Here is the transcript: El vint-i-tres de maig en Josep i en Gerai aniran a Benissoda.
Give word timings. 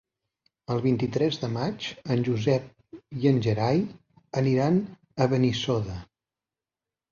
El 0.75 0.79
vint-i-tres 0.85 1.37
de 1.41 1.49
maig 1.57 1.89
en 2.15 2.23
Josep 2.29 2.97
i 3.21 3.31
en 3.33 3.39
Gerai 3.49 3.85
aniran 4.43 4.83
a 5.27 5.31
Benissoda. 5.37 6.03